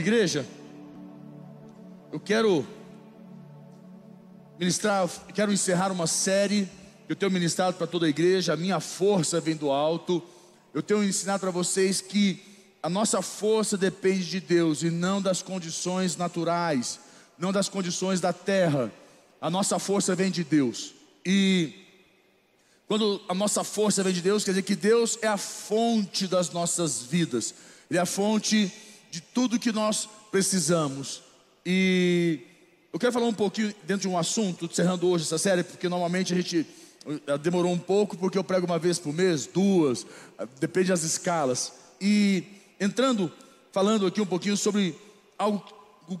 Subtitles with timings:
[0.00, 0.46] Igreja,
[2.10, 2.66] eu quero
[4.58, 6.64] ministrar, quero encerrar uma série
[7.06, 8.54] que eu tenho ministrado para toda a igreja.
[8.54, 10.22] A minha força vem do alto.
[10.72, 12.40] Eu tenho ensinado para vocês que
[12.82, 16.98] a nossa força depende de Deus e não das condições naturais,
[17.38, 18.90] não das condições da terra.
[19.38, 20.94] A nossa força vem de Deus.
[21.26, 21.74] E
[22.88, 26.50] quando a nossa força vem de Deus, quer dizer que Deus é a fonte das
[26.52, 27.54] nossas vidas.
[27.90, 28.72] Ele é a fonte
[29.10, 31.22] de tudo que nós precisamos.
[31.66, 32.40] E
[32.92, 36.32] eu quero falar um pouquinho dentro de um assunto, encerrando hoje essa série, porque normalmente
[36.32, 36.66] a gente
[37.06, 40.06] eh, demorou um pouco, porque eu prego uma vez por mês, duas,
[40.38, 41.72] eh, depende das escalas.
[42.00, 42.44] E
[42.78, 43.32] entrando,
[43.72, 44.96] falando aqui um pouquinho sobre
[45.36, 45.64] algo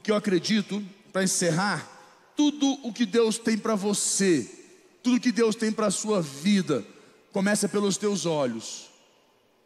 [0.02, 0.82] que eu acredito,
[1.12, 1.88] para encerrar,
[2.36, 4.48] tudo o que Deus tem para você,
[5.02, 6.84] tudo que Deus tem para a sua vida,
[7.32, 8.88] começa pelos teus olhos.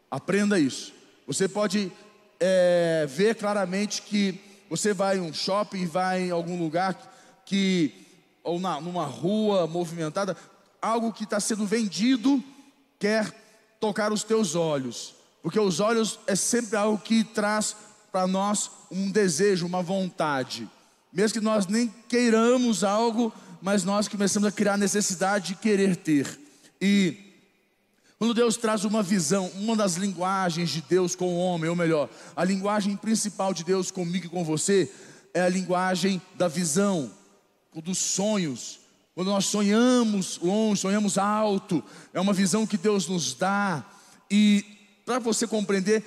[0.09, 0.93] Aprenda isso.
[1.27, 1.91] Você pode
[2.39, 4.39] é, ver claramente que
[4.69, 6.95] você vai em um shopping, vai em algum lugar
[7.45, 7.93] que,
[8.43, 10.35] ou na, numa rua movimentada,
[10.81, 12.43] algo que está sendo vendido
[12.99, 13.31] quer
[13.79, 17.75] tocar os teus olhos, porque os olhos é sempre algo que traz
[18.11, 20.67] para nós um desejo, uma vontade,
[21.11, 23.31] mesmo que nós nem queiramos algo,
[23.61, 26.39] mas nós começamos a criar necessidade de querer ter.
[26.81, 27.24] E
[28.25, 32.09] quando Deus traz uma visão, uma das linguagens de Deus com o homem, ou melhor,
[32.35, 34.91] a linguagem principal de Deus comigo e com você,
[35.31, 37.11] é a linguagem da visão,
[37.83, 38.79] dos sonhos.
[39.13, 43.85] Quando nós sonhamos longe, sonhamos alto, é uma visão que Deus nos dá.
[44.31, 44.65] E
[45.05, 46.03] para você compreender,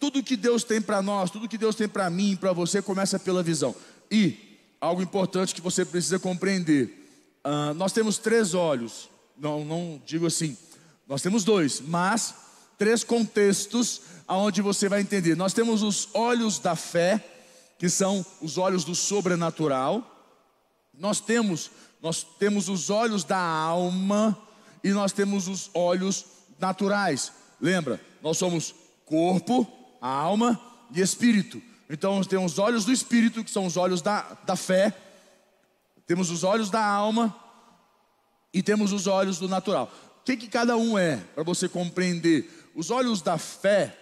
[0.00, 3.20] tudo que Deus tem para nós, tudo que Deus tem para mim, para você, começa
[3.20, 3.72] pela visão.
[4.10, 7.06] E algo importante que você precisa compreender:
[7.46, 9.08] uh, nós temos três olhos.
[9.38, 10.56] Não, não digo assim
[11.12, 12.34] nós temos dois, mas
[12.78, 15.36] três contextos aonde você vai entender.
[15.36, 17.22] Nós temos os olhos da fé,
[17.78, 20.10] que são os olhos do sobrenatural.
[20.94, 24.38] Nós temos, nós temos os olhos da alma
[24.82, 26.24] e nós temos os olhos
[26.58, 27.30] naturais.
[27.60, 28.00] Lembra?
[28.22, 28.74] Nós somos
[29.04, 30.58] corpo, alma
[30.94, 31.60] e espírito.
[31.90, 34.96] Então nós temos os olhos do espírito, que são os olhos da, da fé.
[36.06, 37.36] Temos os olhos da alma
[38.50, 39.92] e temos os olhos do natural.
[40.22, 42.48] O que, cada um é, para você compreender?
[42.76, 43.96] Os olhos da fé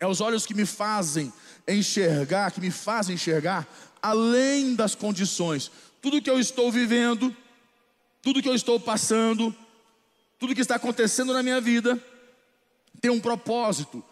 [0.00, 1.32] é os olhos que me fazem
[1.68, 3.68] enxergar, que me fazem enxergar
[4.02, 5.70] além das condições.
[6.02, 7.34] Tudo que eu estou vivendo,
[8.20, 9.54] tudo que eu estou passando,
[10.36, 12.02] tudo que está acontecendo na minha vida
[13.00, 14.02] tem um propósito.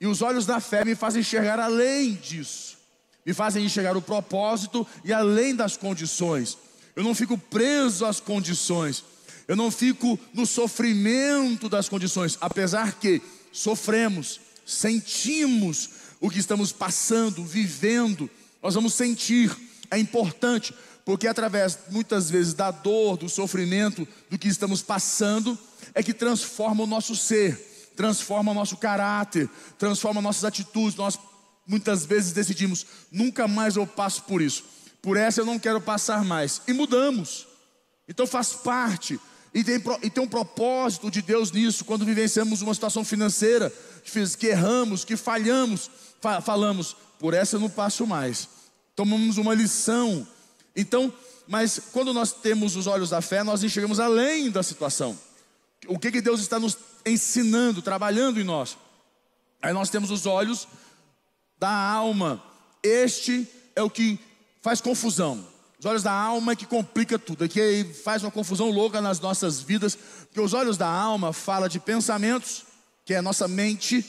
[0.00, 2.78] E os olhos da fé me fazem enxergar além disso.
[3.26, 6.56] Me fazem enxergar o propósito e além das condições.
[6.94, 9.04] Eu não fico preso às condições
[9.50, 15.90] eu não fico no sofrimento das condições, apesar que sofremos, sentimos
[16.20, 18.30] o que estamos passando, vivendo,
[18.62, 19.50] nós vamos sentir,
[19.90, 20.72] é importante,
[21.04, 25.58] porque através muitas vezes da dor, do sofrimento, do que estamos passando,
[25.96, 30.94] é que transforma o nosso ser, transforma o nosso caráter, transforma nossas atitudes.
[30.94, 31.18] Nós
[31.66, 34.62] muitas vezes decidimos, nunca mais eu passo por isso,
[35.02, 37.48] por essa eu não quero passar mais, e mudamos.
[38.06, 39.18] Então faz parte
[39.52, 43.72] e tem, e tem um propósito de Deus nisso, quando vivenciamos uma situação financeira,
[44.38, 45.90] que erramos, que falhamos,
[46.44, 48.48] falamos, por essa eu não passo mais.
[48.94, 50.26] Tomamos uma lição.
[50.74, 51.12] Então,
[51.48, 55.18] mas quando nós temos os olhos da fé, nós enxergamos além da situação.
[55.88, 58.78] O que, que Deus está nos ensinando, trabalhando em nós?
[59.60, 60.68] Aí nós temos os olhos
[61.58, 62.42] da alma.
[62.82, 64.18] Este é o que
[64.62, 65.46] faz confusão.
[65.80, 69.18] Os olhos da alma é que complica tudo, é que faz uma confusão louca nas
[69.18, 69.96] nossas vidas,
[70.26, 72.64] porque os olhos da alma fala de pensamentos,
[73.02, 74.04] que é a nossa mente,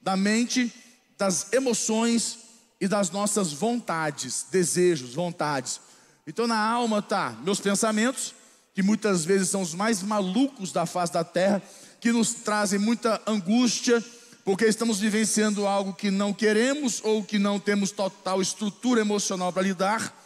[0.00, 0.72] da mente,
[1.18, 2.38] das emoções
[2.80, 5.80] e das nossas vontades, desejos, vontades.
[6.28, 8.32] Então na alma tá meus pensamentos,
[8.72, 11.60] que muitas vezes são os mais malucos da face da terra,
[12.00, 14.00] que nos trazem muita angústia,
[14.44, 19.62] porque estamos vivenciando algo que não queremos ou que não temos total estrutura emocional para
[19.62, 20.25] lidar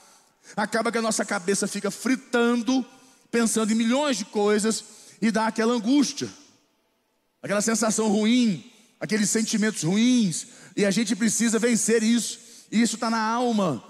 [0.57, 2.85] acaba que a nossa cabeça fica fritando,
[3.31, 4.85] pensando em milhões de coisas
[5.21, 6.29] e dá aquela angústia,
[7.43, 12.39] aquela sensação ruim, aqueles sentimentos ruins, e a gente precisa vencer isso,
[12.71, 13.83] e isso está na alma,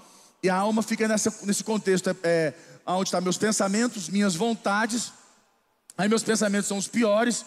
[0.43, 2.53] e a alma fica nessa, nesse contexto, é, é
[2.87, 5.11] onde estão meus pensamentos, minhas vontades,
[5.97, 7.45] aí meus pensamentos são os piores,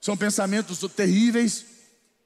[0.00, 1.64] são pensamentos terríveis,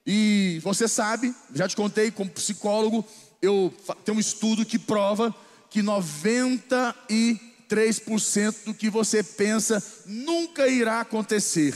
[0.06, 3.06] e você sabe, já te contei como psicólogo,
[3.40, 3.72] eu
[4.04, 5.34] tenho um estudo que prova
[5.70, 11.72] que 93% do que você pensa nunca irá acontecer.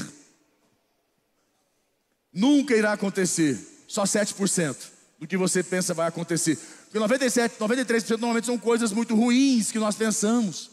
[2.33, 3.57] Nunca irá acontecer.
[3.87, 4.77] Só 7%
[5.21, 6.59] do que você pensa vai acontecer.
[6.85, 10.71] Porque 97, 93% normalmente são coisas muito ruins que nós pensamos.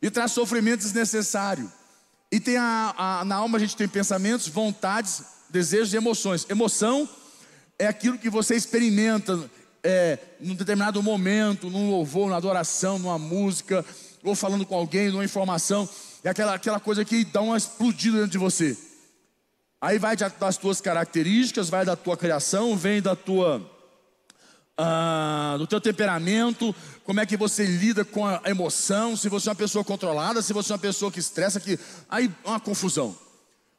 [0.00, 1.70] E traz sofrimento desnecessário.
[2.30, 6.46] E tem a, a, na alma a gente tem pensamentos, vontades, desejos e emoções.
[6.48, 7.08] Emoção
[7.78, 9.50] é aquilo que você experimenta
[9.82, 13.84] é, num determinado momento, num louvor, na adoração, numa música,
[14.22, 15.88] ou falando com alguém, numa informação.
[16.24, 18.76] É aquela, aquela coisa que dá uma explodida dentro de você.
[19.80, 23.62] Aí vai das tuas características, vai da tua criação, vem da tua
[24.76, 29.50] ah, do teu temperamento, como é que você lida com a emoção, se você é
[29.50, 31.78] uma pessoa controlada, se você é uma pessoa que estressa, que
[32.08, 33.16] aí é uma confusão.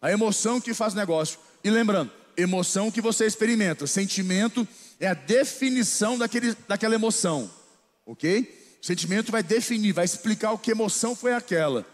[0.02, 1.40] A emoção que faz negócio.
[1.64, 4.68] E lembrando, emoção que você experimenta, sentimento
[5.00, 7.50] é a definição daquele, daquela emoção,
[8.06, 8.78] ok?
[8.82, 11.86] O sentimento vai definir, vai explicar o que emoção foi aquela.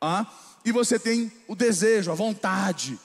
[0.00, 0.26] Ah?
[0.64, 2.98] E você tem o desejo, a vontade.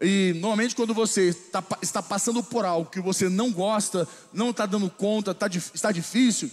[0.00, 4.66] E normalmente quando você está, está passando por algo que você não gosta, não está
[4.66, 6.50] dando conta, está, está difícil,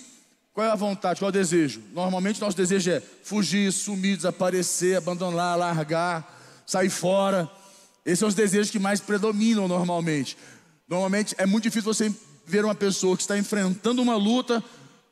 [0.53, 1.81] qual é a vontade, qual é o desejo?
[1.93, 7.49] Normalmente nosso desejo é fugir, sumir, desaparecer, abandonar, largar, sair fora.
[8.03, 10.35] Esses são os desejos que mais predominam normalmente.
[10.87, 12.11] Normalmente é muito difícil você
[12.47, 14.63] ver uma pessoa que está enfrentando uma luta,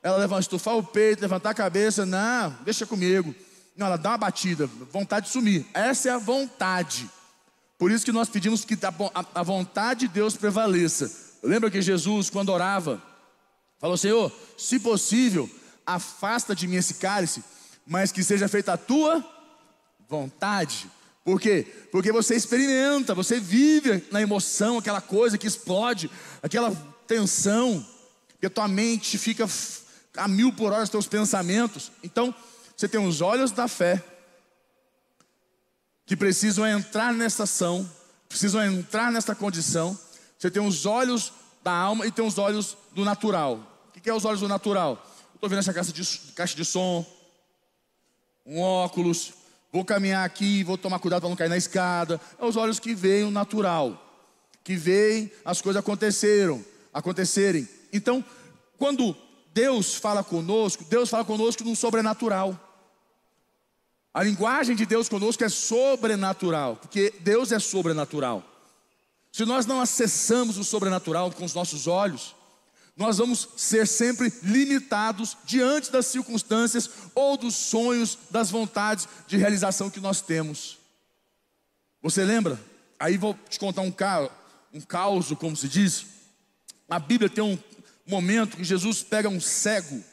[0.01, 3.35] ela levanta, estufar o peito, levantar a cabeça, não, deixa comigo.
[3.75, 5.65] Não, ela dá uma batida, vontade de sumir.
[5.73, 7.09] Essa é a vontade.
[7.77, 8.77] Por isso que nós pedimos que
[9.33, 11.11] a vontade de Deus prevaleça.
[11.43, 13.03] Lembra que Jesus, quando orava,
[13.77, 15.49] falou: Senhor, se possível,
[15.85, 17.43] afasta de mim esse cálice,
[17.85, 19.23] mas que seja feita a tua
[20.07, 20.89] vontade.
[21.25, 21.67] Por quê?
[21.91, 26.09] Porque você experimenta, você vive na emoção, aquela coisa que explode,
[26.41, 27.85] aquela tensão,
[28.39, 29.47] que a tua mente fica
[30.17, 31.91] a mil por hora os teus pensamentos.
[32.03, 32.33] Então,
[32.75, 34.03] você tem os olhos da fé,
[36.05, 37.89] que precisam entrar nessa ação,
[38.29, 39.97] precisam entrar nessa condição.
[40.37, 43.59] Você tem os olhos da alma e tem os olhos do natural.
[43.95, 45.03] O que é os olhos do natural?
[45.33, 46.03] Estou vendo essa caixa de,
[46.35, 47.05] caixa de som,
[48.45, 49.33] um óculos,
[49.71, 52.21] vou caminhar aqui, vou tomar cuidado para não cair na escada.
[52.39, 53.99] É os olhos que veem o natural,
[54.63, 56.63] que veem as coisas aconteceram,
[56.95, 57.67] acontecerem.
[57.91, 58.23] Então,
[58.77, 59.13] quando
[59.53, 62.57] Deus fala conosco, Deus fala conosco no sobrenatural.
[64.13, 68.41] A linguagem de Deus conosco é sobrenatural, porque Deus é sobrenatural.
[69.29, 72.33] Se nós não acessamos o sobrenatural com os nossos olhos,
[72.95, 79.89] nós vamos ser sempre limitados diante das circunstâncias ou dos sonhos, das vontades de realização
[79.89, 80.77] que nós temos.
[82.01, 82.57] Você lembra?
[82.97, 84.29] Aí vou te contar um, ca...
[84.73, 86.14] um caos, como se diz.
[86.89, 87.57] A Bíblia tem um
[88.05, 90.03] momento que Jesus pega um cego,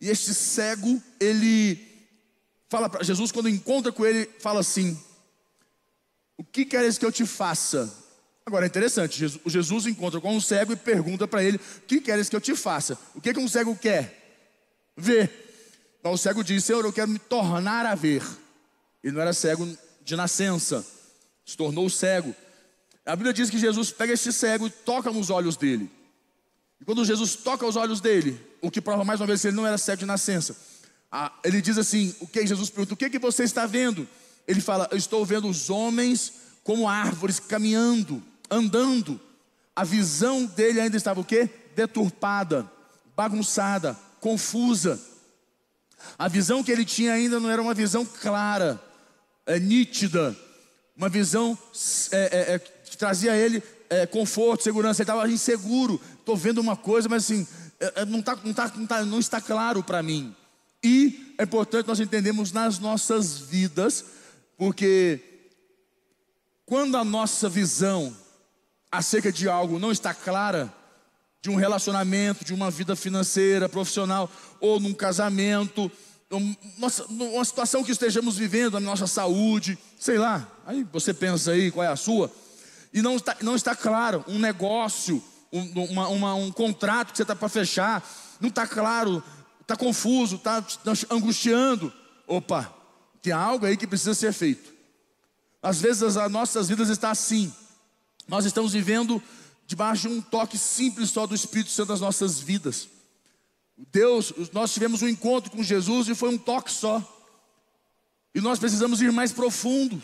[0.00, 1.78] e este cego, ele
[2.68, 5.00] fala para Jesus, quando encontra com ele, fala assim:
[6.36, 7.92] O que queres que eu te faça?
[8.44, 12.00] Agora é interessante, Jesus, Jesus encontra com um cego e pergunta para ele: O que
[12.00, 12.98] queres que eu te faça?
[13.14, 14.42] O que, que um cego quer?
[14.96, 15.30] Ver.
[16.00, 18.22] Então o cego diz: Senhor, eu quero me tornar a ver.
[19.02, 19.66] Ele não era cego
[20.02, 20.84] de nascença,
[21.46, 22.34] se tornou cego.
[23.06, 25.90] A Bíblia diz que Jesus pega este cego e toca nos olhos dele.
[26.80, 29.56] E quando Jesus toca os olhos dele, o que prova mais uma vez que ele
[29.56, 30.56] não era cego de nascença,
[31.44, 34.08] ele diz assim: o que Jesus pergunta, o que, que você está vendo?
[34.48, 39.20] Ele fala: Eu estou vendo os homens como árvores caminhando, andando.
[39.76, 41.50] A visão dele ainda estava o quê?
[41.76, 42.70] Deturpada,
[43.14, 45.00] bagunçada, confusa.
[46.18, 48.80] A visão que ele tinha ainda não era uma visão clara,
[49.46, 50.36] é, nítida,
[50.96, 51.58] uma visão
[52.12, 52.73] é, é, é
[53.04, 55.02] trazia a ele é, conforto, segurança.
[55.02, 56.00] Ele estava inseguro.
[56.18, 57.46] Estou vendo uma coisa, mas assim,
[57.78, 60.34] é, é, não, tá, não, tá, não, tá, não está claro para mim.
[60.82, 64.04] E é importante nós entendermos nas nossas vidas,
[64.56, 65.20] porque
[66.64, 68.16] quando a nossa visão
[68.90, 70.72] acerca de algo não está clara,
[71.42, 74.30] de um relacionamento, de uma vida financeira, profissional,
[74.60, 75.92] ou num casamento,
[76.30, 81.84] uma situação que estejamos vivendo, na nossa saúde, sei lá, aí você pensa aí qual
[81.84, 82.30] é a sua,
[82.94, 85.20] e não está, não está claro, um negócio,
[85.52, 88.08] um, uma, uma, um contrato que você está para fechar,
[88.40, 89.20] não está claro,
[89.60, 90.64] está confuso, está
[91.10, 91.92] angustiando.
[92.24, 92.72] Opa,
[93.20, 94.72] tem algo aí que precisa ser feito.
[95.60, 97.52] Às vezes as nossas vidas estão assim.
[98.28, 99.20] Nós estamos vivendo
[99.66, 102.88] debaixo de um toque simples só do Espírito Santo nas nossas vidas.
[103.90, 107.02] Deus, nós tivemos um encontro com Jesus e foi um toque só.
[108.32, 110.00] E nós precisamos ir mais profundo.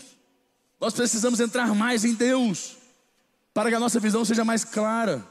[0.81, 2.80] Nós precisamos entrar mais em Deus
[3.53, 5.25] para que a nossa visão seja mais clara.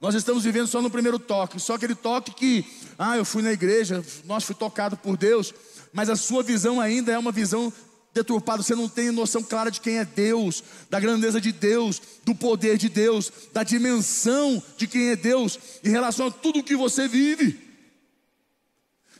[0.00, 2.64] Nós estamos vivendo só no primeiro toque, só aquele toque que,
[2.98, 5.54] ah, eu fui na igreja, nós fui tocado por Deus,
[5.92, 7.72] mas a sua visão ainda é uma visão
[8.12, 12.34] deturpado, você não tem noção clara de quem é Deus, da grandeza de Deus, do
[12.34, 17.08] poder de Deus, da dimensão de quem é Deus em relação a tudo que você
[17.08, 17.60] vive.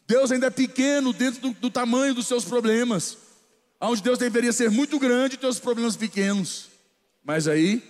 [0.06, 3.16] Deus ainda é pequeno dentro do, do tamanho dos seus problemas,
[3.80, 6.68] onde Deus deveria ser muito grande e teus problemas pequenos.
[7.24, 7.82] Mas aí,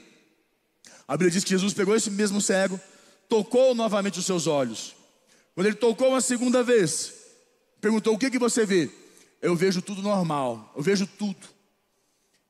[1.06, 2.80] a Bíblia diz que Jesus pegou esse mesmo cego,
[3.28, 4.94] tocou novamente os seus olhos.
[5.54, 7.12] Quando ele tocou uma segunda vez,
[7.80, 8.90] perguntou: O que, que você vê?
[9.40, 11.36] Eu vejo tudo normal, eu vejo tudo.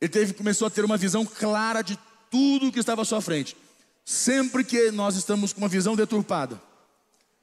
[0.01, 1.99] Ele teve, começou a ter uma visão clara de
[2.31, 3.57] tudo que estava à sua frente.
[4.05, 6.61] Sempre que nós estamos com uma visão deturpada,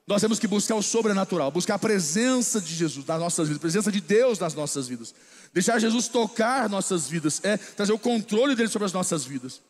[0.06, 3.62] nós temos que buscar o sobrenatural, buscar a presença de Jesus nas nossas vidas, a
[3.62, 5.14] presença de Deus nas nossas vidas.
[5.54, 9.62] Deixar Jesus tocar nossas vidas, é trazer o controle dele sobre as nossas vidas.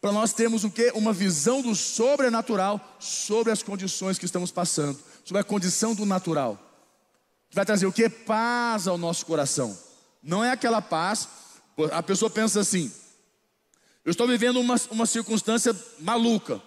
[0.00, 0.90] Para nós termos o que?
[0.94, 6.58] Uma visão do sobrenatural sobre as condições que estamos passando, sobre a condição do natural
[7.54, 8.08] vai trazer o que?
[8.08, 9.78] Paz ao nosso coração.
[10.22, 11.28] Não é aquela paz,
[11.92, 12.92] a pessoa pensa assim:
[14.04, 16.60] eu estou vivendo uma, uma circunstância maluca,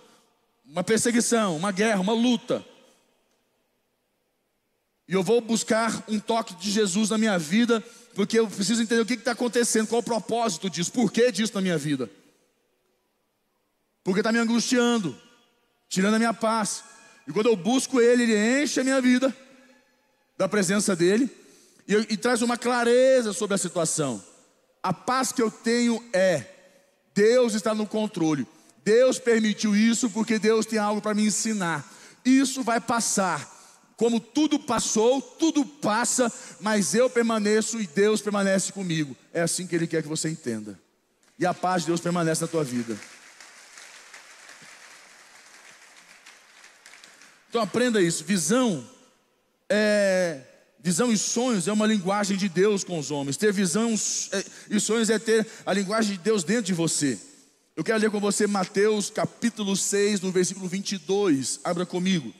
[0.65, 2.65] uma perseguição, uma guerra, uma luta.
[5.07, 9.01] E eu vou buscar um toque de Jesus na minha vida, porque eu preciso entender
[9.01, 12.09] o que está acontecendo, qual o propósito disso, por que disso na minha vida.
[14.07, 15.13] Porque está me angustiando,
[15.89, 16.81] tirando a minha paz.
[17.27, 19.35] E quando eu busco Ele, Ele enche a minha vida
[20.37, 21.29] da presença dEle
[21.85, 24.23] e, e traz uma clareza sobre a situação.
[24.81, 26.45] A paz que eu tenho é:
[27.13, 28.47] Deus está no controle.
[28.81, 31.85] Deus permitiu isso porque Deus tem algo para me ensinar.
[32.23, 33.45] Isso vai passar.
[33.97, 39.17] Como tudo passou, tudo passa, mas eu permaneço e Deus permanece comigo.
[39.33, 40.79] É assim que Ele quer que você entenda.
[41.37, 42.97] E a paz de Deus permanece na tua vida.
[47.49, 48.23] Então aprenda isso.
[48.23, 48.85] Visão
[49.69, 50.41] é,
[50.79, 53.37] visão e sonhos é uma linguagem de Deus com os homens.
[53.37, 57.19] Ter visão é, e sonhos é ter a linguagem de Deus dentro de você.
[57.75, 61.59] Eu quero ler com você Mateus capítulo 6, no versículo 22.
[61.63, 62.33] Abra comigo.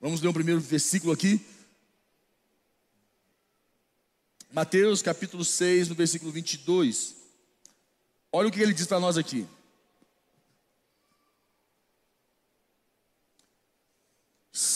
[0.00, 1.40] Vamos ler o primeiro versículo aqui.
[4.50, 7.14] Mateus capítulo 6, no versículo 22.
[8.32, 9.46] Olha o que ele diz para nós aqui.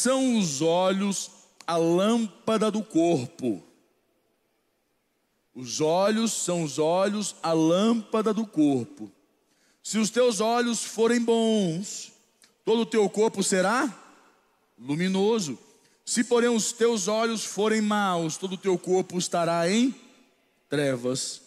[0.03, 1.31] São os olhos
[1.65, 3.63] a lâmpada do corpo.
[5.55, 9.13] Os olhos são os olhos, a lâmpada do corpo.
[9.81, 12.11] Se os teus olhos forem bons,
[12.65, 13.97] todo o teu corpo será
[14.77, 15.57] luminoso.
[16.05, 19.95] Se, porém, os teus olhos forem maus, todo o teu corpo estará em
[20.69, 21.43] trevas.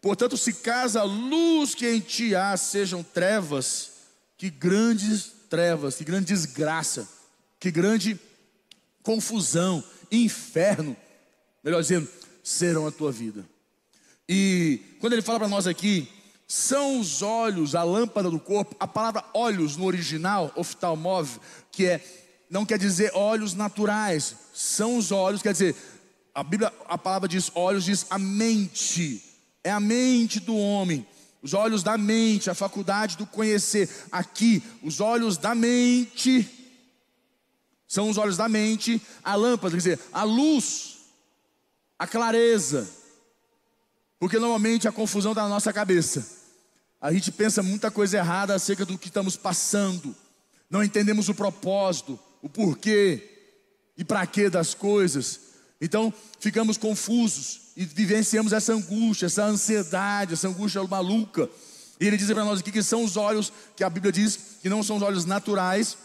[0.00, 3.94] Portanto, se caso a luz que em ti há sejam trevas,
[4.38, 7.15] que grandes trevas, que grande desgraça,
[7.58, 8.18] que grande
[9.02, 10.96] confusão, inferno,
[11.62, 12.08] melhor dizendo,
[12.42, 13.44] serão a tua vida.
[14.28, 16.08] E quando ele fala para nós aqui,
[16.48, 21.38] são os olhos, a lâmpada do corpo, a palavra olhos no original, oftalmov,
[21.72, 22.00] que é
[22.48, 25.74] não quer dizer olhos naturais, são os olhos, quer dizer,
[26.32, 29.22] a Bíblia, a palavra diz olhos, diz a mente,
[29.64, 31.04] é a mente do homem,
[31.42, 33.88] os olhos da mente, a faculdade do conhecer.
[34.12, 36.65] Aqui, os olhos da mente
[37.86, 40.96] são os olhos da mente, a lâmpada, quer dizer, a luz,
[41.98, 42.88] a clareza.
[44.18, 46.26] Porque normalmente a confusão está na nossa cabeça.
[47.00, 50.14] A gente pensa muita coisa errada acerca do que estamos passando.
[50.68, 53.22] Não entendemos o propósito, o porquê
[53.96, 55.40] e para quê das coisas.
[55.80, 61.48] Então ficamos confusos e vivenciamos essa angústia, essa ansiedade, essa angústia maluca.
[62.00, 64.68] E ele diz para nós aqui que são os olhos, que a Bíblia diz que
[64.68, 65.96] não são os olhos naturais,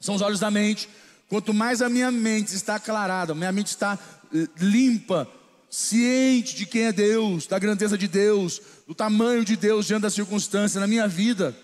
[0.00, 0.88] são os olhos da mente,
[1.28, 3.98] Quanto mais a minha mente está aclarada, minha mente está
[4.34, 5.28] eh, limpa,
[5.70, 10.10] ciente de quem é Deus, da grandeza de Deus, do tamanho de Deus diante da
[10.10, 11.54] circunstância na minha vida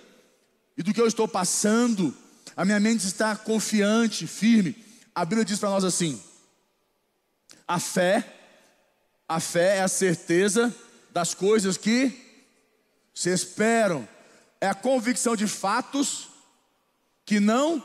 [0.76, 2.14] e do que eu estou passando,
[2.54, 4.76] a minha mente está confiante, firme.
[5.14, 6.20] A Bíblia diz para nós assim:
[7.66, 8.22] a fé,
[9.26, 10.74] a fé é a certeza
[11.10, 12.12] das coisas que
[13.14, 14.06] se esperam,
[14.60, 16.28] é a convicção de fatos
[17.24, 17.82] que não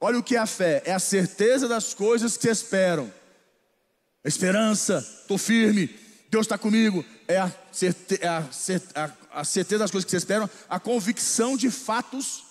[0.00, 3.12] Olha o que é a fé: é a certeza das coisas que se esperam.
[4.24, 5.88] Esperança, estou firme,
[6.30, 7.04] Deus está comigo.
[7.26, 8.44] É, a, certe, é a,
[8.94, 12.44] a, a certeza das coisas que se esperam, a convicção de fatos.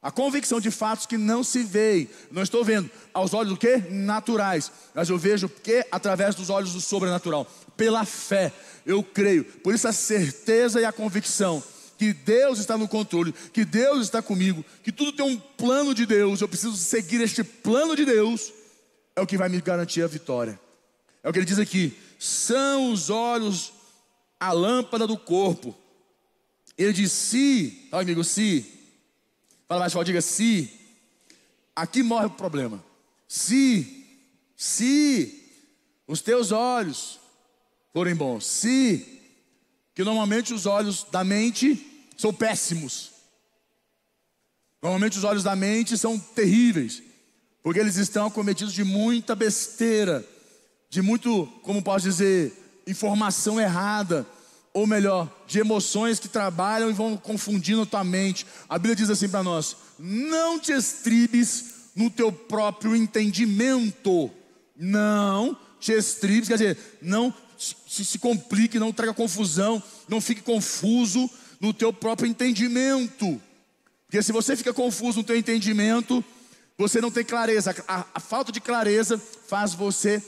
[0.00, 3.78] A convicção de fatos que não se veem, não estou vendo aos olhos do que?
[3.90, 8.52] Naturais, mas eu vejo que através dos olhos do sobrenatural, pela fé,
[8.86, 9.44] eu creio.
[9.44, 11.60] Por isso a certeza e a convicção
[11.98, 16.06] que Deus está no controle, que Deus está comigo, que tudo tem um plano de
[16.06, 18.52] Deus, eu preciso seguir este plano de Deus,
[19.16, 20.58] é o que vai me garantir a vitória.
[21.24, 23.72] É o que ele diz aqui: são os olhos
[24.38, 25.76] a lâmpada do corpo.
[26.78, 28.64] Ele diz: se, fala amigo, se,
[29.66, 30.72] fala mais forte, diga se,
[31.74, 32.82] aqui morre o problema.
[33.26, 34.06] Se,
[34.56, 35.52] se
[36.06, 37.18] os teus olhos
[37.92, 39.17] forem bons, se,
[39.98, 43.10] que normalmente os olhos da mente são péssimos.
[44.80, 47.02] Normalmente os olhos da mente são terríveis,
[47.64, 50.24] porque eles estão acometidos de muita besteira,
[50.88, 52.52] de muito, como posso dizer,
[52.86, 54.24] informação errada,
[54.72, 58.46] ou melhor, de emoções que trabalham e vão confundindo a tua mente.
[58.68, 64.30] A Bíblia diz assim para nós: não te estribes no teu próprio entendimento.
[64.76, 71.28] Não te estribes, quer dizer, não se, se complique, não traga confusão, não fique confuso
[71.60, 73.40] no teu próprio entendimento.
[74.06, 76.24] Porque se você fica confuso no teu entendimento,
[76.78, 77.74] você não tem clareza.
[77.86, 80.22] A, a, falta de clareza faz você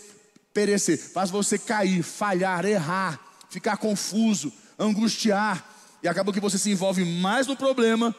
[0.53, 3.19] perecer, faz você cair, falhar, errar,
[3.49, 5.65] ficar confuso, angustiar.
[6.03, 8.15] E acaba que você se envolve mais no problema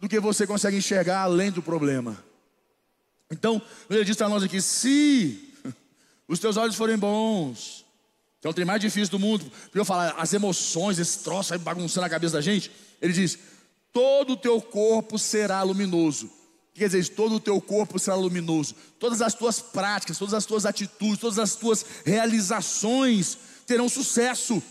[0.00, 2.22] do que você consegue enxergar além do problema.
[3.30, 5.54] Então, ele diz para nós aqui: se
[6.26, 7.84] os teus olhos forem bons,
[8.40, 11.52] que é o trem mais difícil do mundo, porque eu falar as emoções, esse troço
[11.52, 13.38] aí bagunçando a cabeça da gente, ele diz:
[13.92, 16.30] todo o teu corpo será luminoso.
[16.74, 18.74] Quer dizer, todo o teu corpo será luminoso.
[19.00, 24.62] Todas as tuas práticas, todas as tuas atitudes, todas as tuas realizações terão sucesso.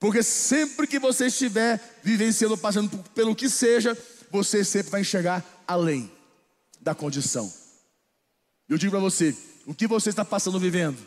[0.00, 3.96] Porque sempre que você estiver vivenciando, passando pelo que seja,
[4.30, 6.10] você sempre vai enxergar além
[6.80, 7.52] da condição.
[8.66, 9.36] Eu digo para você,
[9.66, 10.98] o que você está passando vivendo,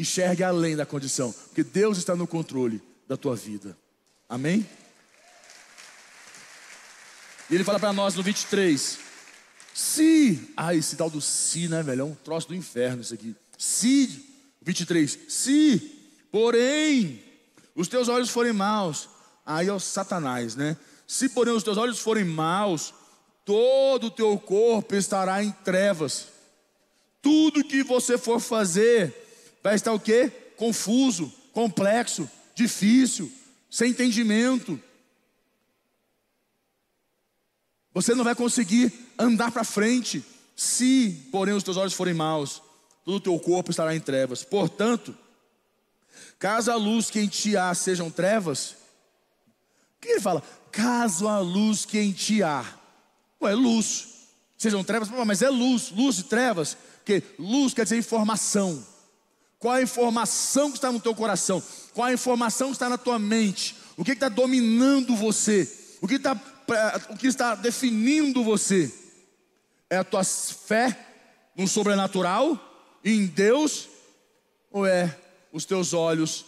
[0.00, 3.76] enxergue além da condição, porque Deus está no controle da tua vida.
[4.28, 4.66] Amém?
[7.50, 8.98] E ele fala para nós no 23:
[9.74, 12.00] Se, ah, esse tal do se, né, velho?
[12.02, 13.36] É um troço do inferno isso aqui.
[13.58, 14.24] Se,
[14.62, 15.78] 23, se,
[16.30, 17.22] porém,
[17.74, 19.08] os teus olhos forem maus,
[19.44, 20.76] aí é o Satanás, né?
[21.06, 22.94] Se, porém, os teus olhos forem maus,
[23.44, 26.28] todo o teu corpo estará em trevas.
[27.20, 29.19] Tudo que você for fazer
[29.62, 30.30] vai estar o quê?
[30.56, 33.30] Confuso, complexo, difícil,
[33.70, 34.80] sem entendimento.
[37.92, 42.62] Você não vai conseguir andar para frente se, porém, os teus olhos forem maus.
[43.04, 44.44] Todo o teu corpo estará em trevas.
[44.44, 45.16] Portanto,
[46.38, 48.72] caso a luz que em ti há sejam trevas,
[49.96, 50.42] o que ele fala?
[50.70, 52.64] Caso a luz que em ti há,
[53.42, 54.08] Ué, luz,
[54.58, 58.86] sejam trevas, mas é luz, luz e trevas, porque luz quer dizer informação.
[59.60, 61.62] Qual a informação que está no teu coração?
[61.92, 63.76] Qual a informação que está na tua mente?
[63.94, 65.70] O que está dominando você?
[66.00, 66.32] O que está
[67.10, 68.92] o que está definindo você
[69.90, 70.96] é a tua fé
[71.56, 72.58] no sobrenatural,
[73.04, 73.88] em Deus,
[74.70, 75.18] ou é
[75.52, 76.46] os teus olhos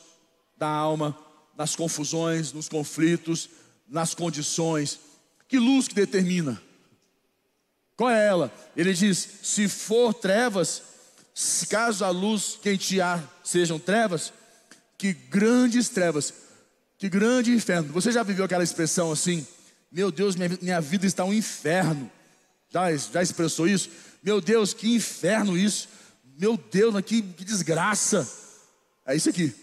[0.57, 1.19] da alma,
[1.57, 3.51] nas confusões, nos conflitos,
[3.89, 5.01] nas condições?
[5.49, 6.63] Que luz que determina?
[7.97, 8.53] Qual é ela?
[8.77, 10.83] Ele diz: se for trevas,
[11.69, 14.33] caso a luz que em ti há sejam trevas,
[14.99, 16.33] que grandes trevas,
[16.99, 17.93] que grande inferno.
[17.93, 19.47] Você já viveu aquela expressão assim?
[19.91, 22.11] Meu Deus, minha, minha vida está um inferno.
[22.71, 23.91] Já, já expressou isso?
[24.23, 25.89] Meu Deus, que inferno isso.
[26.39, 28.27] Meu Deus, que, que desgraça.
[29.05, 29.55] É isso aqui.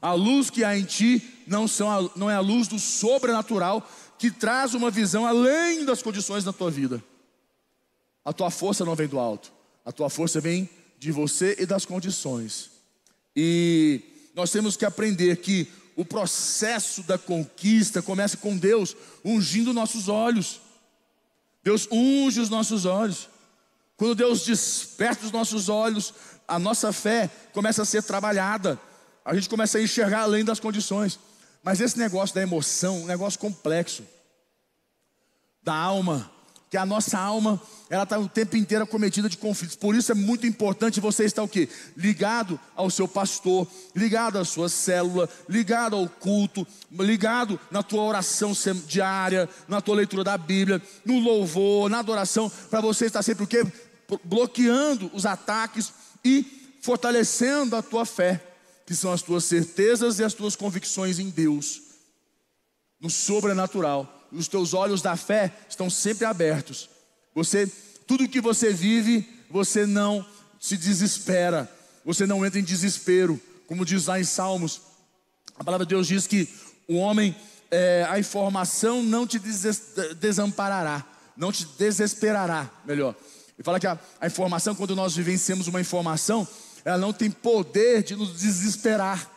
[0.00, 3.86] A luz que há em ti não, são não é a luz do sobrenatural
[4.18, 7.02] que traz uma visão além das condições da tua vida.
[8.24, 9.52] A tua força não vem do alto,
[9.90, 12.70] a tua força vem de você e das condições.
[13.34, 14.00] E
[14.34, 20.60] nós temos que aprender que o processo da conquista começa com Deus ungindo nossos olhos.
[21.62, 23.28] Deus unge os nossos olhos.
[23.96, 26.14] Quando Deus desperta os nossos olhos,
[26.46, 28.80] a nossa fé começa a ser trabalhada.
[29.24, 31.18] A gente começa a enxergar além das condições.
[31.64, 34.04] Mas esse negócio da emoção, um negócio complexo,
[35.62, 36.30] da alma,
[36.70, 39.74] que a nossa alma ela está o tempo inteiro cometida de conflitos.
[39.74, 41.68] Por isso é muito importante você estar o quê?
[41.96, 48.52] Ligado ao seu pastor, ligado à sua célula, ligado ao culto, ligado na tua oração
[48.86, 53.48] diária, na tua leitura da Bíblia, no louvor, na adoração, para você estar sempre o
[53.48, 53.66] quê?
[54.22, 55.92] Bloqueando os ataques
[56.24, 58.40] e fortalecendo a tua fé,
[58.86, 61.82] que são as tuas certezas e as tuas convicções em Deus,
[63.00, 66.88] no sobrenatural os teus olhos da fé estão sempre abertos.
[67.34, 67.66] Você,
[68.06, 70.24] tudo que você vive, você não
[70.58, 71.70] se desespera,
[72.04, 74.82] você não entra em desespero, como diz lá em Salmos.
[75.58, 76.48] A palavra de Deus diz que
[76.88, 77.34] o homem,
[77.70, 79.38] é, a informação não te
[80.18, 81.04] desamparará,
[81.36, 83.14] não te desesperará, melhor.
[83.56, 86.46] Ele fala que a, a informação, quando nós vivenciamos uma informação,
[86.84, 89.30] ela não tem poder de nos desesperar,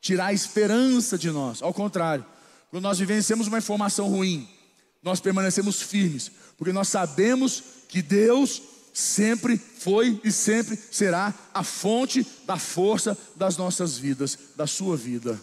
[0.00, 1.62] tirar a esperança de nós.
[1.62, 2.24] Ao contrário,
[2.74, 4.48] quando nós vivenciamos uma informação ruim,
[5.00, 8.60] nós permanecemos firmes, porque nós sabemos que Deus
[8.92, 15.40] sempre foi e sempre será a fonte da força das nossas vidas, da sua vida.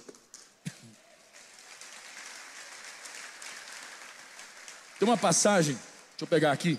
[5.00, 6.78] Tem uma passagem, deixa eu pegar aqui.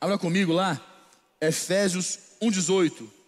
[0.00, 0.80] Abra comigo lá,
[1.40, 3.19] Efésios 1,18.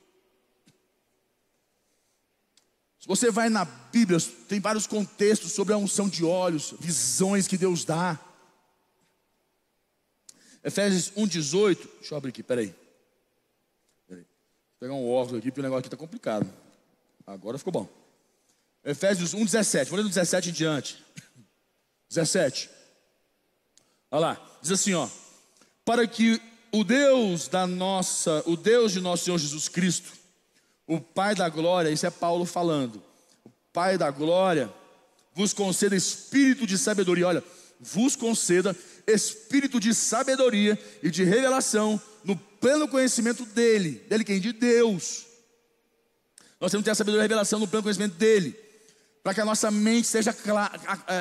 [3.03, 4.17] Se você vai na Bíblia,
[4.49, 8.17] tem vários contextos sobre a unção de olhos, visões que Deus dá.
[10.63, 11.79] Efésios 1,18.
[11.99, 12.73] Deixa eu abrir aqui, peraí.
[14.07, 14.23] peraí.
[14.23, 16.49] Vou pegar um óculos aqui, porque o negócio aqui está complicado.
[17.27, 17.89] Agora ficou bom.
[18.85, 19.89] Efésios 1,17.
[19.89, 21.05] Vou ler do 17 em diante.
[22.09, 22.71] 17.
[24.13, 24.59] Olha lá.
[24.63, 25.09] Diz assim, ó.
[25.85, 30.22] Para que o Deus da nossa, o Deus de nosso Senhor Jesus Cristo,
[30.87, 33.03] o Pai da glória, isso é Paulo falando.
[33.45, 34.73] O Pai da glória
[35.35, 37.27] vos conceda espírito de sabedoria.
[37.27, 37.45] Olha,
[37.81, 44.05] vos conceda espírito de sabedoria e de revelação no pleno conhecimento dele.
[44.09, 44.41] Dele quem?
[44.41, 45.27] De Deus.
[46.61, 48.57] Nós temos que ter a sabedoria e a revelação no pleno conhecimento dele.
[49.23, 50.37] Para que a nossa mente esteja,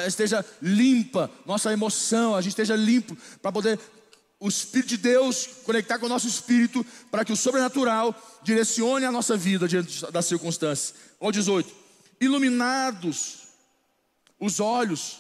[0.07, 3.79] esteja limpa, nossa emoção, a gente esteja limpo, para poder
[4.41, 9.11] o Espírito de Deus conectar com o nosso espírito, para que o sobrenatural direcione a
[9.11, 10.95] nossa vida diante das circunstâncias.
[11.19, 11.71] Olha 18:
[12.19, 13.43] Iluminados
[14.39, 15.19] os olhos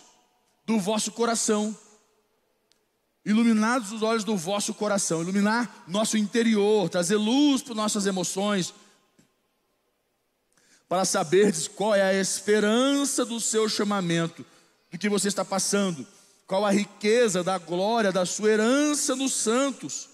[0.65, 1.77] do vosso coração,
[3.23, 8.73] iluminados os olhos do vosso coração, iluminar nosso interior, trazer luz para nossas emoções,
[10.89, 14.43] para saberdes qual é a esperança do seu chamamento,
[14.91, 16.07] do que você está passando,
[16.51, 20.09] qual a riqueza da glória da sua herança nos santos,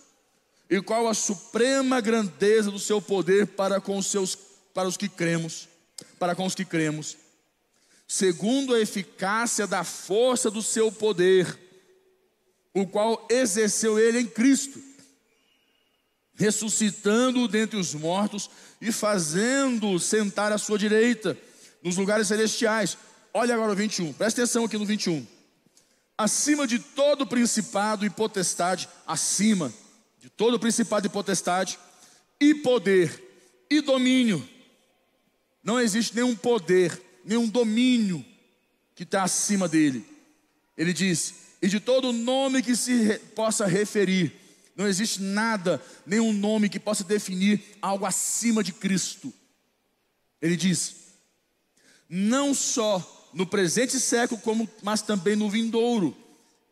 [0.69, 4.37] e qual a suprema grandeza do seu poder para com os seus
[4.71, 5.67] para os que cremos,
[6.19, 7.17] para com os que cremos,
[8.07, 11.57] segundo a eficácia da força do seu poder
[12.71, 14.79] o qual exerceu ele em Cristo,
[16.35, 18.47] ressuscitando-o dentre os mortos
[18.79, 21.35] e fazendo-o sentar à sua direita,
[21.81, 22.95] nos lugares celestiais.
[23.33, 25.36] Olha agora o 21, presta atenção aqui no 21.
[26.17, 29.71] Acima de todo principado e potestade, acima
[30.19, 31.77] de todo principado e potestade,
[32.39, 33.23] e poder,
[33.69, 34.47] e domínio.
[35.63, 38.25] Não existe nenhum poder, nenhum domínio
[38.95, 40.05] que está acima dele.
[40.75, 44.33] Ele diz: e de todo nome que se re, possa referir.
[44.75, 49.33] Não existe nada, nenhum nome que possa definir algo acima de Cristo.
[50.41, 50.95] Ele diz:
[52.09, 56.17] não só no presente século, como, mas também no vindouro,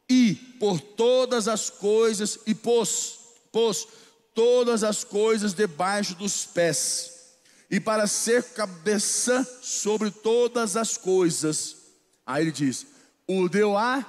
[0.09, 3.19] e por todas as coisas, e pôs,
[3.51, 3.87] pôs
[4.33, 7.35] todas as coisas debaixo dos pés,
[7.69, 11.77] e para ser cabeça sobre todas as coisas.
[12.25, 12.87] Aí ele diz:
[13.27, 14.03] o deu a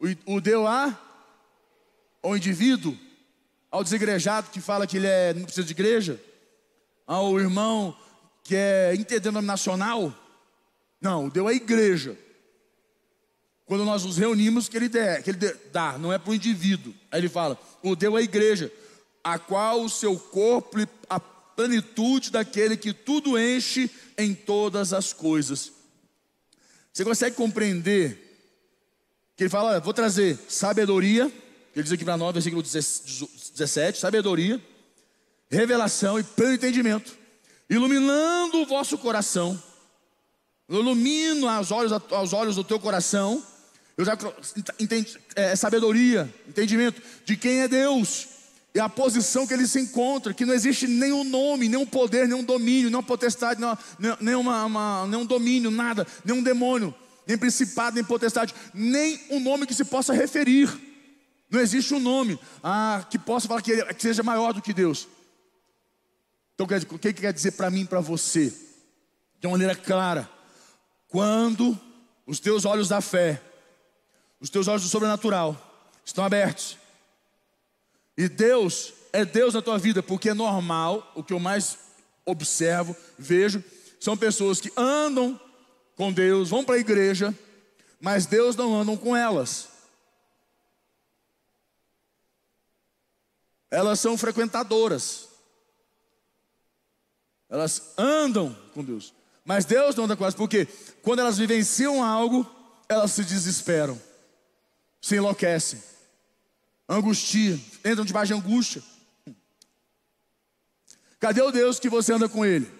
[0.00, 0.98] o, o deu a
[2.22, 2.96] ao indivíduo,
[3.70, 6.18] ao desigrejado que fala que ele é, não precisa de igreja,
[7.06, 7.94] ao irmão
[8.42, 10.23] que é interdenominacional.
[11.04, 12.16] Não, deu à igreja.
[13.66, 16.94] Quando nós nos reunimos, que ele, der, que ele dá, não é para o indivíduo.
[17.12, 18.72] Aí ele fala: o deu à igreja,
[19.22, 20.78] a qual o seu corpo,
[21.10, 25.72] a plenitude daquele que tudo enche em todas as coisas.
[26.90, 28.18] Você consegue compreender
[29.36, 31.30] que ele fala: olha, vou trazer sabedoria,
[31.76, 34.58] ele diz aqui para nós, versículo 17: sabedoria,
[35.50, 37.14] revelação e pleno entendimento,
[37.68, 39.62] iluminando o vosso coração.
[40.68, 43.42] Eu ilumino aos olhos, aos olhos do teu coração.
[43.96, 44.18] Eu já
[44.80, 48.28] entendi, é, sabedoria, entendimento de quem é Deus
[48.74, 52.42] e a posição que ele se encontra, que não existe nenhum nome, nenhum poder, nenhum
[52.42, 53.78] domínio, nenhuma potestade, nenhuma,
[54.20, 56.92] nenhuma, uma, nenhum domínio, nada, nenhum demônio
[57.26, 60.68] nem principado, nem potestade, nem um nome que se possa referir.
[61.50, 64.72] Não existe um nome ah, que possa falar que, ele, que seja maior do que
[64.72, 65.08] Deus.
[66.54, 68.52] Então, o que quer dizer para mim e para você?
[69.40, 70.28] De uma maneira clara.
[71.14, 71.80] Quando
[72.26, 73.40] os teus olhos da fé,
[74.40, 75.56] os teus olhos do sobrenatural
[76.04, 76.76] estão abertos,
[78.18, 81.78] e Deus é Deus na tua vida, porque é normal, o que eu mais
[82.26, 83.62] observo, vejo,
[84.00, 85.40] são pessoas que andam
[85.94, 87.32] com Deus, vão para a igreja,
[88.00, 89.68] mas Deus não andam com elas.
[93.70, 95.28] Elas são frequentadoras.
[97.48, 100.66] Elas andam com Deus, mas Deus não com elas, porque
[101.02, 102.48] quando elas vivenciam algo,
[102.88, 104.00] elas se desesperam,
[105.00, 105.82] se enlouquecem,
[106.88, 108.82] angustiam, entram debaixo de angústia.
[111.20, 112.70] Cadê o Deus que você anda com ele?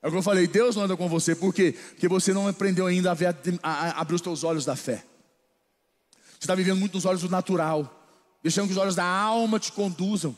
[0.00, 1.72] É o que eu falei, Deus não anda com você, por quê?
[1.90, 5.04] Porque você não aprendeu ainda a, ver, a, a abrir os teus olhos da fé.
[6.38, 8.06] Você está vivendo muito nos olhos do natural,
[8.42, 10.36] deixando que os olhos da alma te conduzam.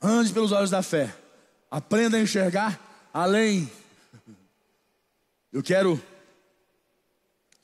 [0.00, 1.14] Ande pelos olhos da fé.
[1.70, 3.70] Aprenda a enxergar além.
[5.52, 6.00] Eu quero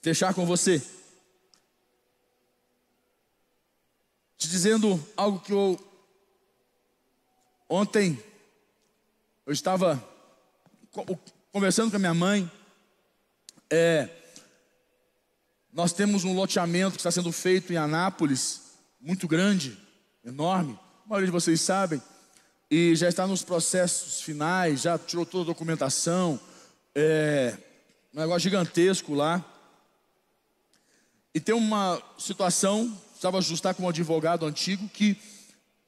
[0.03, 0.81] fechar com você,
[4.37, 5.79] te dizendo algo que eu
[7.69, 8.23] ontem
[9.45, 10.03] eu estava
[11.53, 12.51] conversando com a minha mãe.
[13.71, 14.09] É,
[15.73, 19.79] nós temos um loteamento que está sendo feito em Anápolis, muito grande,
[20.25, 20.79] enorme.
[21.05, 22.03] A maioria de vocês sabem
[22.71, 26.39] e já está nos processos finais, já tirou toda a documentação,
[26.95, 27.57] é,
[28.13, 29.45] um negócio gigantesco lá.
[31.35, 35.17] E tem uma situação, precisava ajustar com um advogado antigo, que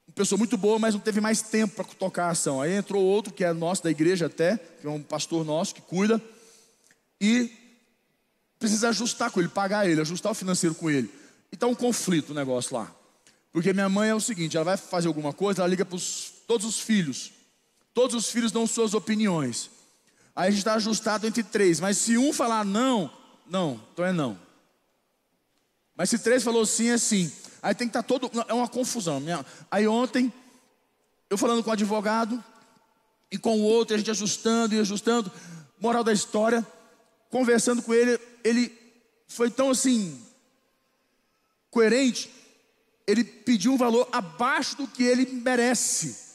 [0.07, 2.61] uma pessoa muito boa, mas não teve mais tempo para tocar a ação.
[2.61, 5.81] Aí entrou outro, que é nosso, da igreja até, que é um pastor nosso, que
[5.81, 6.23] cuida,
[7.21, 7.51] e
[8.59, 11.11] precisa ajustar com ele, pagar ele, ajustar o financeiro com ele.
[11.51, 12.95] E está um conflito o negócio lá.
[13.53, 15.97] Porque minha mãe é o seguinte, ela vai fazer alguma coisa, ela liga para
[16.49, 17.31] todos os filhos.
[17.93, 19.71] Todos os filhos dão suas opiniões.
[20.35, 21.79] Aí a gente está ajustado entre três.
[21.79, 23.13] Mas se um falar não,
[23.47, 24.37] não, então é não.
[25.95, 27.31] Mas se três falou sim, é sim.
[27.63, 28.31] Aí tem que estar tá todo.
[28.49, 29.23] É uma confusão.
[29.71, 30.33] Aí ontem,
[31.29, 32.43] eu falando com o advogado,
[33.31, 35.31] e com o outro, a gente ajustando e ajustando.
[35.79, 36.67] Moral da história,
[37.31, 38.73] conversando com ele, ele
[39.27, 40.19] foi tão assim,
[41.71, 42.31] coerente,
[43.07, 46.28] ele pediu um valor abaixo do que ele merece.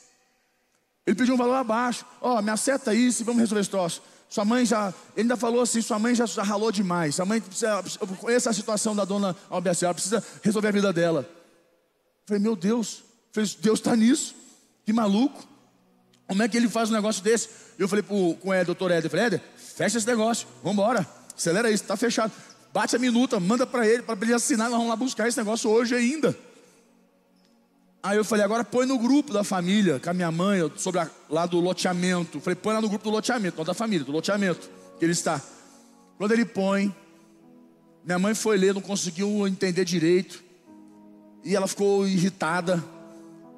[1.06, 2.06] Ele pediu um valor abaixo.
[2.22, 4.02] Ó, oh, me acerta isso e vamos resolver esse troço.
[4.30, 7.16] Sua mãe já, ele ainda falou assim, sua mãe já, já ralou demais.
[7.16, 10.92] Sua mãe precisa, eu conheço a situação da dona Albercia, ela precisa resolver a vida
[10.92, 11.30] dela.
[11.30, 14.36] Eu falei, meu Deus, Deus está nisso.
[14.86, 15.44] Que maluco.
[16.28, 17.50] Como é que ele faz um negócio desse?
[17.78, 21.08] Eu falei pro, com o doutor Éder, falei, Éder, fecha esse negócio, vamos embora.
[21.36, 22.32] Acelera isso, está fechado.
[22.74, 25.70] Bate a minuta, manda para ele, para ele assinar, nós vamos lá buscar esse negócio
[25.70, 26.36] hoje ainda.
[28.04, 31.10] Aí eu falei, agora põe no grupo da família, com a minha mãe, sobre a,
[31.30, 32.42] lá do loteamento.
[32.42, 35.42] Falei, põe lá no grupo do loteamento, não da família, do loteamento, que ele está.
[36.18, 36.94] Quando ele põe,
[38.04, 40.44] minha mãe foi ler, não conseguiu entender direito.
[41.46, 42.84] E ela ficou irritada.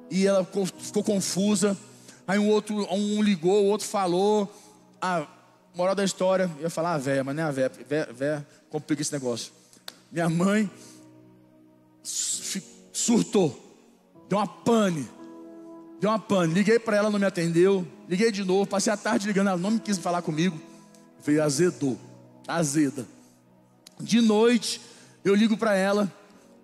[0.08, 1.76] E ela ficou, ficou confusa.
[2.24, 4.48] Aí um outro, um ligou, o outro falou.
[5.02, 5.26] A
[5.74, 7.72] moral da história, eu ia falar a véia, mas não é a véia.
[7.88, 9.50] Véia, véia complica esse negócio.
[10.12, 10.70] Minha mãe
[12.92, 13.65] surtou.
[14.28, 15.08] Deu uma pane.
[16.00, 16.52] Deu uma pane.
[16.52, 17.86] Liguei para ela, não me atendeu.
[18.08, 20.58] Liguei de novo, passei a tarde ligando, ela não me quis falar comigo.
[21.18, 21.98] Eu falei, azedou.
[22.46, 23.06] Azeda.
[24.00, 24.80] De noite,
[25.24, 26.12] eu ligo para ela.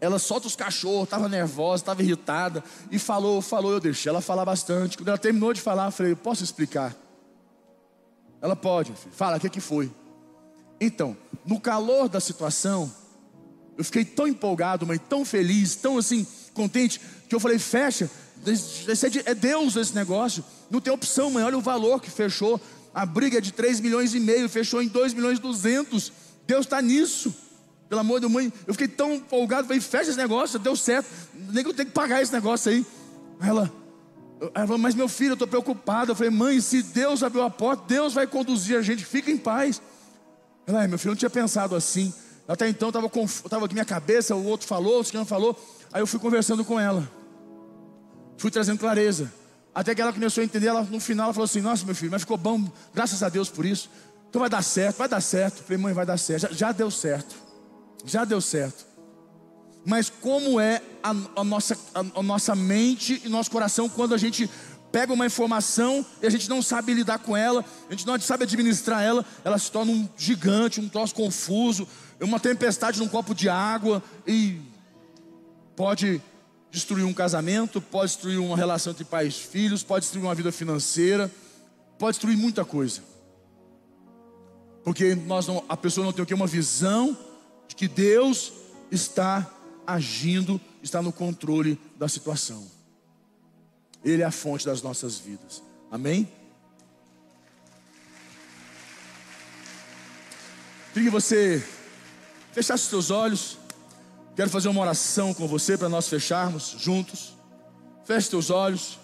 [0.01, 2.62] Ela solta os cachorros, estava nervosa, estava irritada.
[2.90, 4.96] E falou, falou, eu deixei ela falar bastante.
[4.96, 6.94] Quando ela terminou de falar, eu falei, posso explicar?
[8.40, 9.14] Ela pode, filho.
[9.14, 9.90] fala, o que, que foi?
[10.81, 12.92] Então, no calor da situação,
[13.79, 18.11] eu fiquei tão empolgado, mãe, tão feliz, tão assim, contente, que eu falei, fecha,
[19.25, 22.61] é Deus esse negócio, não tem opção, mãe, olha o valor que fechou,
[22.95, 26.12] a briga é de 3 milhões e meio, fechou em 2 milhões e 200,
[26.47, 27.35] Deus está nisso,
[27.88, 31.62] pelo amor de mãe, eu fiquei tão empolgado, falei, fecha esse negócio, deu certo, nem
[31.62, 32.85] que eu tenho que pagar esse negócio aí,
[33.41, 33.73] ela,
[34.41, 37.51] ela falou, mas meu filho, eu estou preocupado, eu falei, mãe, se Deus abriu a
[37.51, 39.81] porta, Deus vai conduzir a gente, fica em paz,
[40.67, 42.12] ela, meu filho, não tinha pensado assim,
[42.47, 45.57] até então estava aqui na minha cabeça, o outro falou, o senhor falou,
[45.93, 47.09] aí eu fui conversando com ela,
[48.37, 49.33] fui trazendo clareza.
[49.75, 52.11] Até que ela começou a entender, ela no final ela falou assim: Nossa, meu filho,
[52.11, 53.89] mas ficou bom, graças a Deus por isso.
[54.29, 55.59] Então vai dar certo, vai dar certo.
[55.59, 56.43] Eu falei, mãe, vai dar certo.
[56.43, 57.35] Já, já deu certo.
[58.03, 58.87] Já deu certo.
[59.85, 64.19] Mas como é a, a nossa, a, a nossa mente e nosso coração quando a
[64.19, 64.49] gente
[64.91, 68.45] pega uma informação e a gente não sabe lidar com ela, a gente não sabe
[68.45, 71.87] administrar ela, ela se torna um gigante, um troço confuso,
[72.25, 74.61] uma tempestade num copo de água e
[75.75, 76.21] pode
[76.71, 80.51] destruir um casamento, pode destruir uma relação entre pais e filhos, pode destruir uma vida
[80.53, 81.31] financeira,
[81.99, 83.03] pode destruir muita coisa.
[84.85, 86.35] Porque nós não, a pessoa não tem o que?
[86.35, 87.17] Uma visão
[87.69, 88.53] de que Deus
[88.91, 89.51] está
[89.87, 92.67] agindo, está no controle da situação.
[94.05, 95.63] Ele é a fonte das nossas vidas.
[95.91, 96.29] Amém?
[100.93, 101.65] Queria que você
[102.53, 103.59] fechasse os seus olhos.
[104.37, 107.35] Quero fazer uma oração com você para nós fecharmos juntos.
[108.05, 108.99] Feche teus olhos.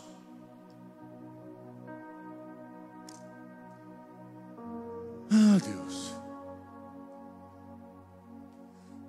[5.31, 6.13] Ah, Deus.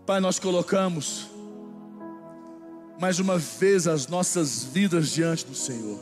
[0.06, 1.28] Pai, nós colocamos
[3.00, 6.00] mais uma vez as nossas vidas diante do Senhor.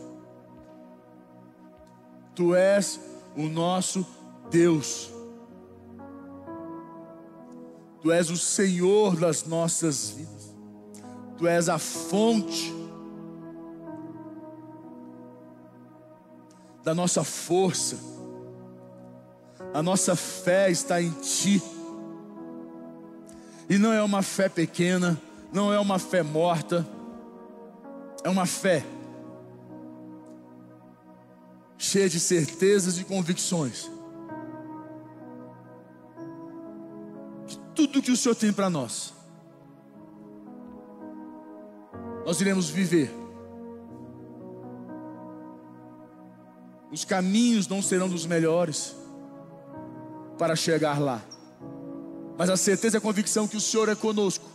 [2.34, 3.00] Tu és
[3.36, 4.06] o nosso
[4.50, 5.17] Deus.
[8.08, 10.56] Tu és o Senhor das nossas vidas.
[11.38, 12.74] Tu és a fonte
[16.86, 17.98] da nossa força.
[19.74, 21.62] A nossa fé está em Ti.
[23.70, 26.88] E não é uma fé pequena, não é uma fé morta,
[28.24, 28.86] é uma fé
[31.78, 33.97] cheia de certezas e convicções.
[37.88, 39.14] Tudo que o Senhor tem para nós,
[42.26, 43.12] nós iremos viver.
[46.92, 48.96] Os caminhos não serão dos melhores
[50.38, 51.22] para chegar lá,
[52.38, 54.46] mas a certeza e a convicção que o Senhor é conosco,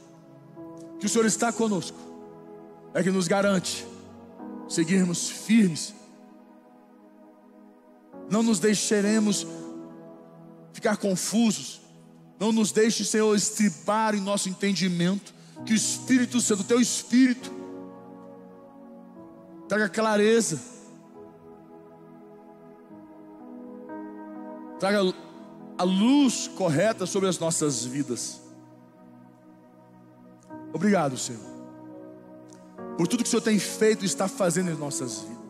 [0.99, 1.99] que o Senhor está conosco,
[2.95, 3.87] é que nos garante
[4.69, 5.95] seguirmos firmes.
[8.31, 9.47] Não nos deixaremos
[10.73, 11.82] ficar confusos,
[12.43, 15.33] não nos deixe, Senhor, estribar em nosso entendimento,
[15.65, 17.53] que o Espírito Santo, o Teu Espírito,
[19.69, 20.61] traga clareza,
[24.81, 25.15] traga
[25.79, 28.41] a luz correta sobre as nossas vidas.
[30.73, 31.47] Obrigado, Senhor,
[32.99, 35.42] por tudo que o Senhor tem feito e está fazendo em nossas vidas.